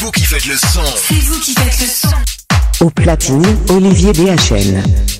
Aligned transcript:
vous 0.00 0.10
qui 0.12 0.24
faites 0.24 0.46
le 0.46 0.56
son. 0.56 0.82
C'est 0.96 1.20
vous 1.26 1.38
qui 1.40 1.52
faites 1.52 1.78
le 1.78 1.86
son. 1.86 2.86
Au 2.86 2.88
platine, 2.88 3.44
Olivier 3.68 4.14
BHL. 4.14 5.19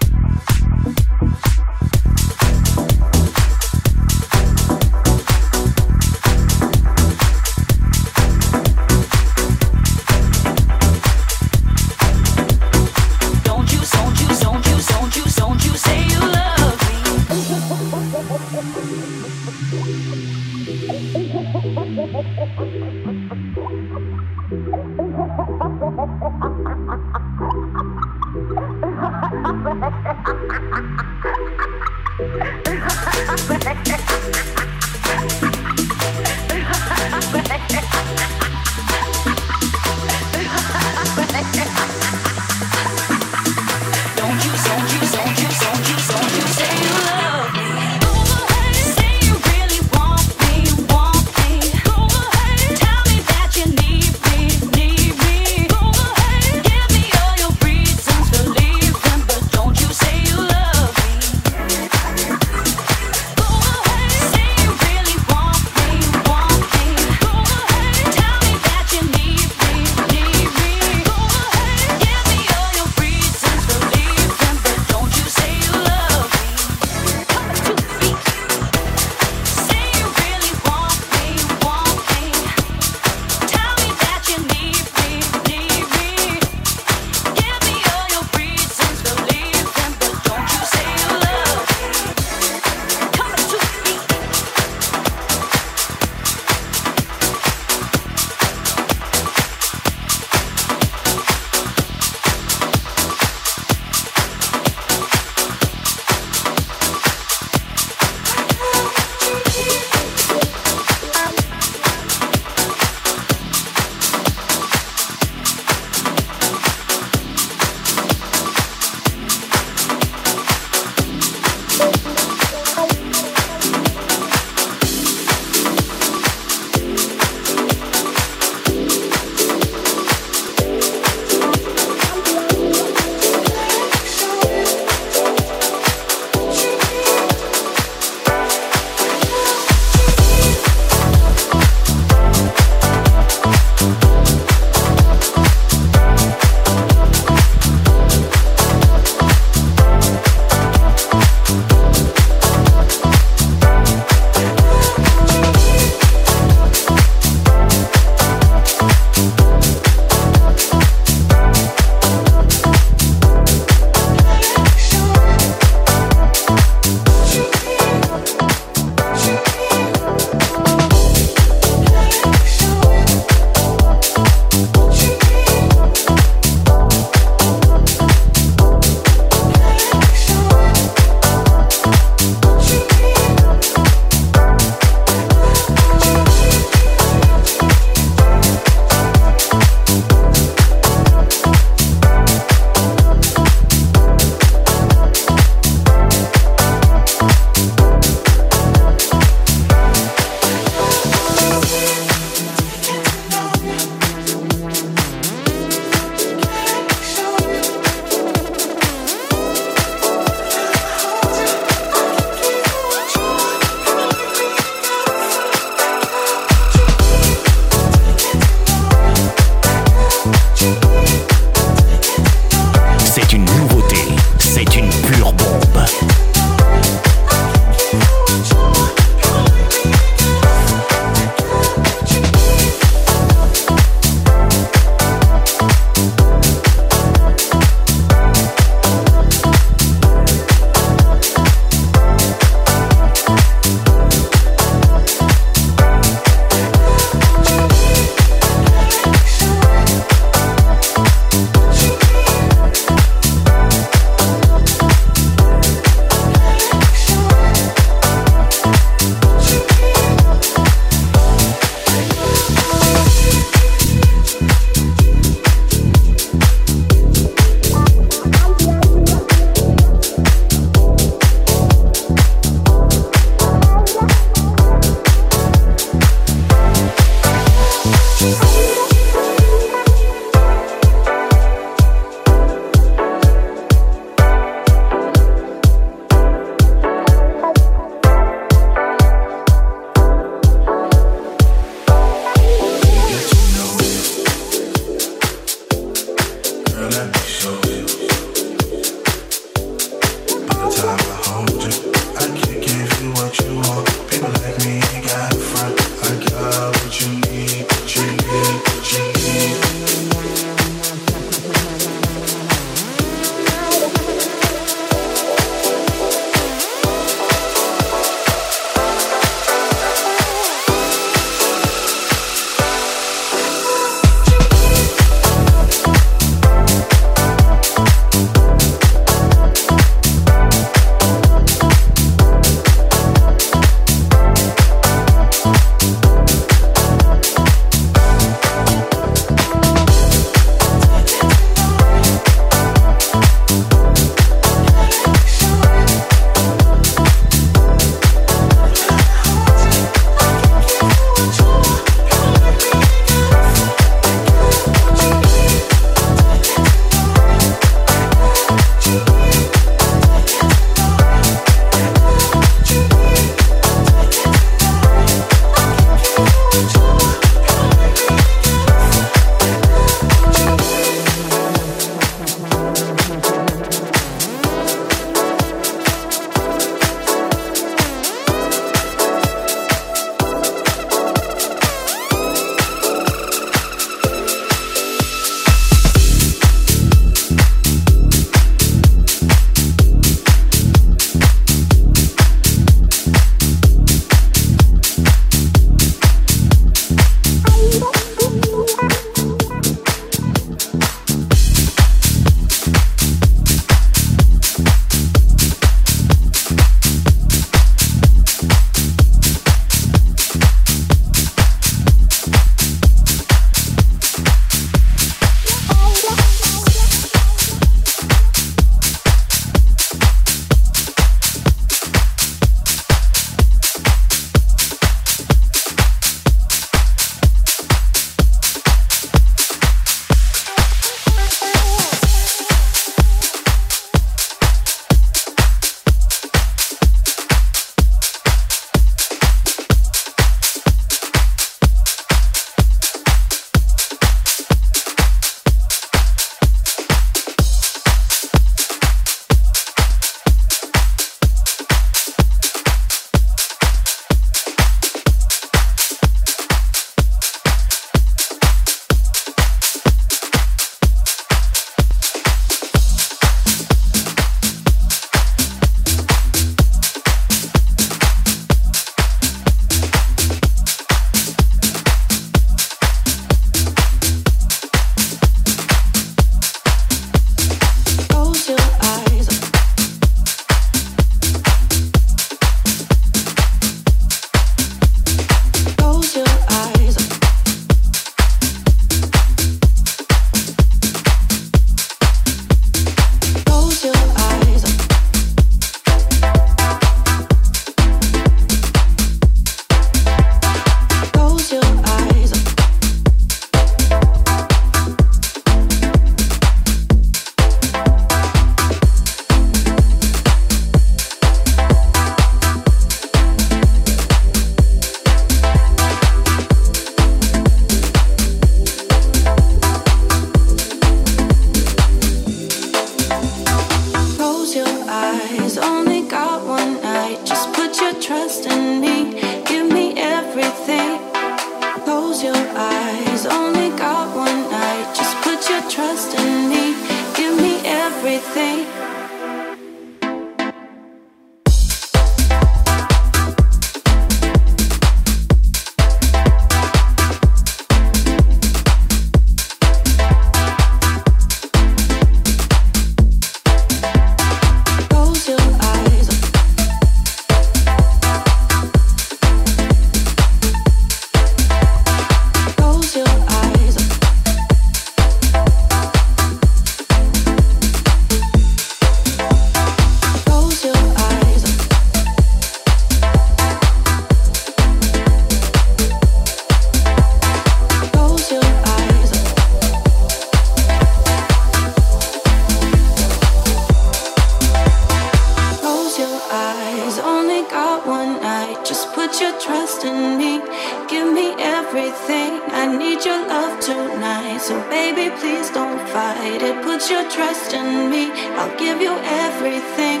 It. 596.42 596.62
Put 596.62 596.90
your 596.90 597.08
trust 597.10 597.52
in 597.52 597.90
me. 597.90 598.10
I'll 598.36 598.56
give 598.58 598.80
you 598.80 598.94
everything. 599.26 600.00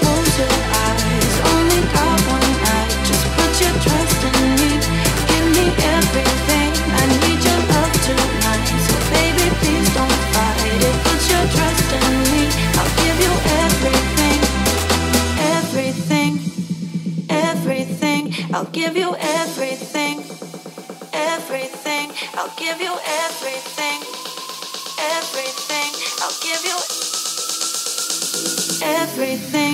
Close 0.00 0.32
your 0.38 0.56
eyes. 0.84 1.34
Only 1.52 1.82
got 1.94 2.18
one 2.34 2.50
night. 2.66 2.90
Just 3.08 3.26
put 3.36 3.52
your 3.62 3.76
trust 3.84 4.20
in 4.28 4.38
me. 4.60 4.72
Give 5.30 5.46
me 5.56 5.66
everything. 5.96 6.70
I 7.00 7.02
need 7.22 7.40
your 7.48 7.60
love 7.72 7.94
tonight. 8.08 8.66
So, 8.86 8.94
baby, 9.14 9.46
please 9.60 9.88
don't 9.94 10.20
fight. 10.34 10.60
Put 11.06 11.22
your 11.32 11.46
trust 11.54 11.90
in 11.98 12.08
me. 12.32 12.42
I'll 12.80 12.94
give 13.02 13.18
you 13.24 13.32
everything. 13.64 14.40
Everything. 15.56 16.32
Everything. 17.30 18.22
I'll 18.54 18.72
give 18.80 18.96
you 18.96 19.14
everything. 19.16 20.16
Everything. 21.12 22.06
I'll 22.34 22.52
give 22.56 22.80
you. 22.80 22.94
Everything. 23.24 23.69
Everything. 28.82 29.69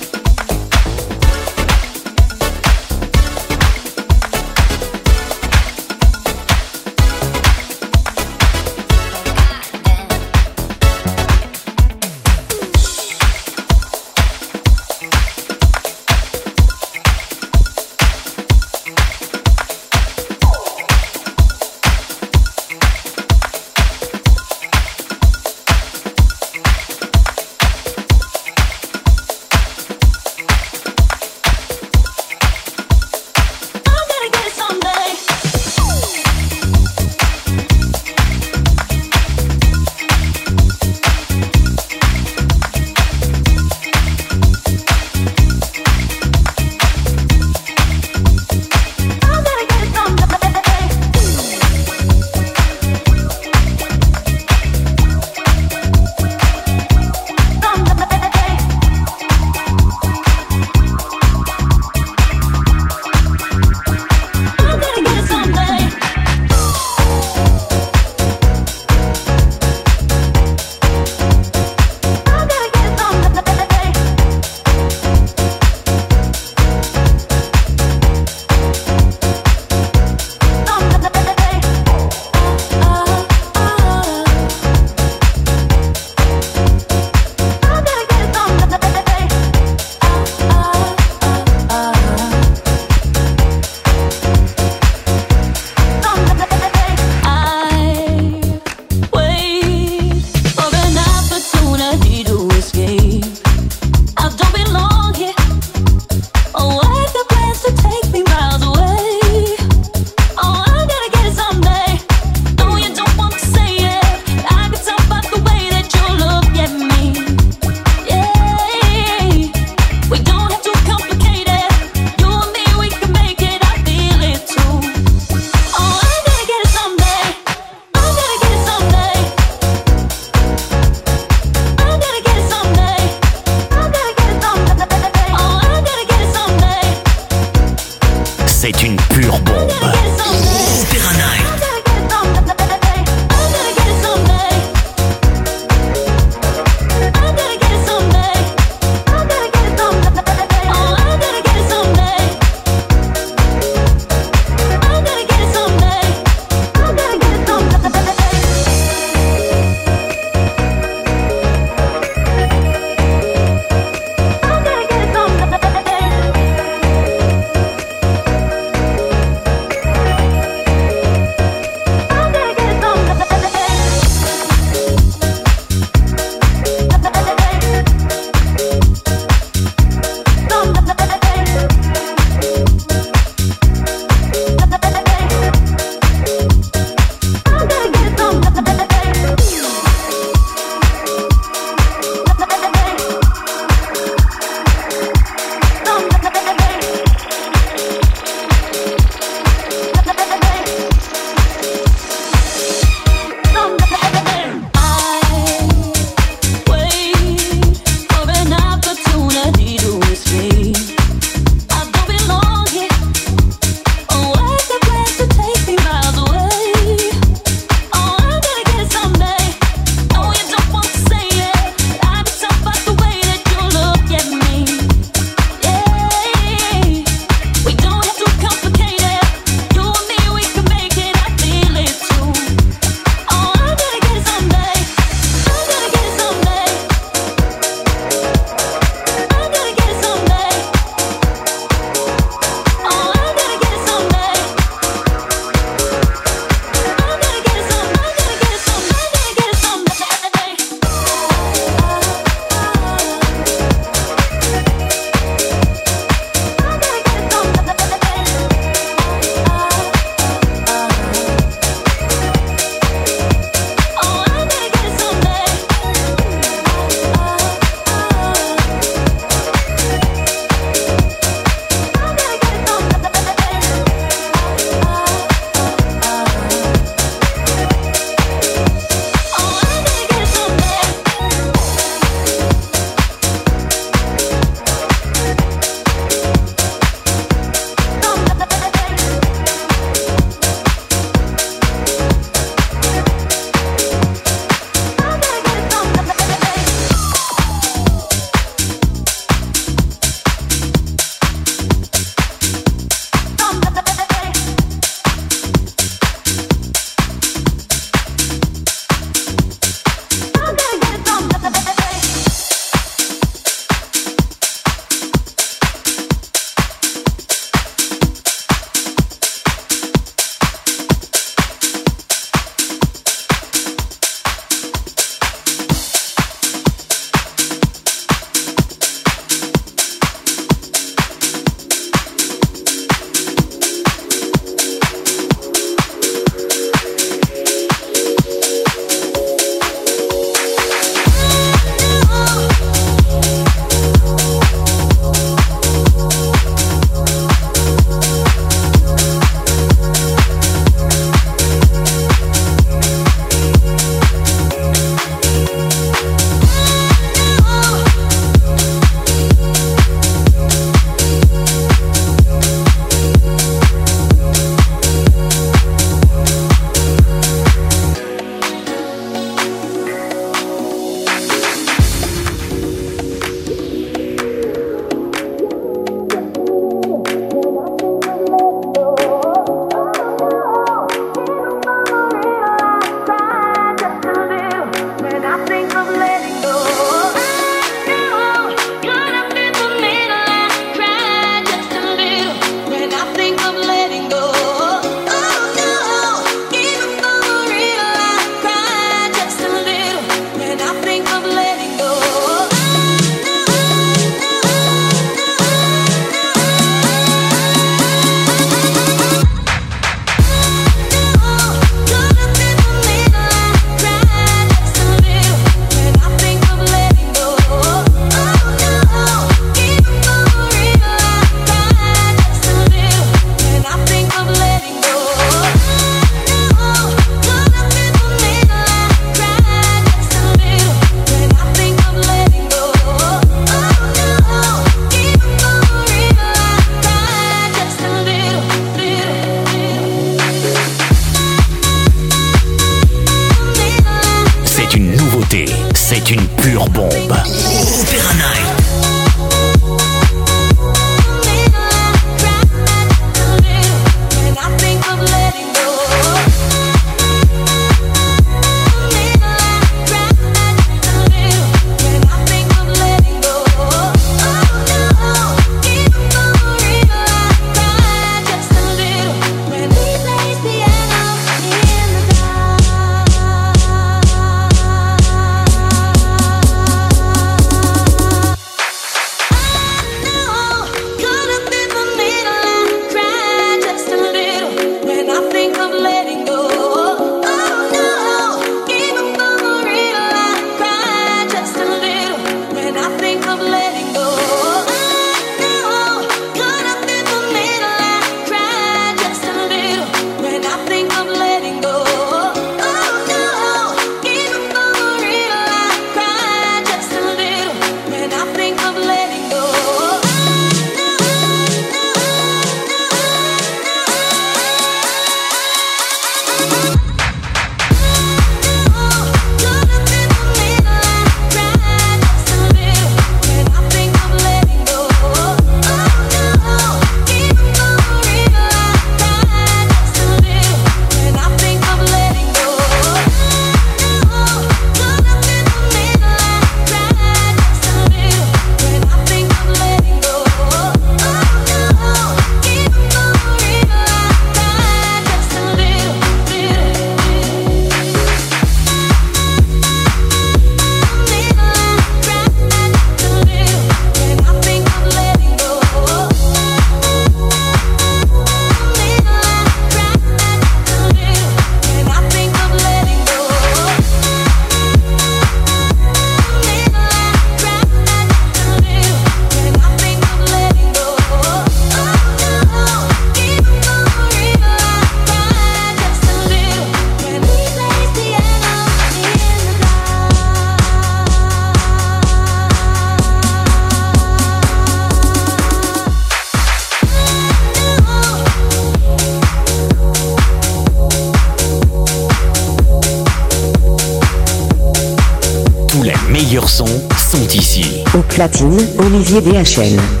DHL. 599.21 600.00